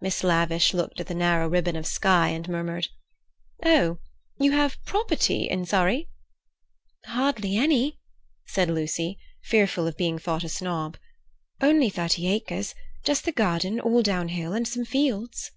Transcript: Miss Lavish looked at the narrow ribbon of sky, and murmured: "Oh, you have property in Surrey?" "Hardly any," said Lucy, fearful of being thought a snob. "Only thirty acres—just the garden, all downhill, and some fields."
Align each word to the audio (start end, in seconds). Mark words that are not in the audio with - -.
Miss 0.00 0.24
Lavish 0.24 0.74
looked 0.74 0.98
at 0.98 1.06
the 1.06 1.14
narrow 1.14 1.48
ribbon 1.48 1.76
of 1.76 1.86
sky, 1.86 2.30
and 2.30 2.48
murmured: 2.48 2.88
"Oh, 3.64 4.00
you 4.36 4.50
have 4.50 4.82
property 4.84 5.44
in 5.48 5.64
Surrey?" 5.64 6.08
"Hardly 7.06 7.56
any," 7.56 8.00
said 8.46 8.68
Lucy, 8.68 9.16
fearful 9.44 9.86
of 9.86 9.96
being 9.96 10.18
thought 10.18 10.42
a 10.42 10.48
snob. 10.48 10.98
"Only 11.60 11.88
thirty 11.88 12.26
acres—just 12.26 13.24
the 13.24 13.30
garden, 13.30 13.78
all 13.78 14.02
downhill, 14.02 14.54
and 14.54 14.66
some 14.66 14.84
fields." 14.84 15.52